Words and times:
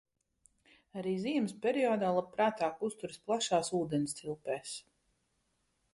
Arī 1.01 1.11
ziemas 1.25 1.53
periodā 1.65 2.09
labprātāk 2.15 2.83
uzturas 2.89 3.23
plašās 3.29 3.73
ūdenstilpēs. 3.81 4.77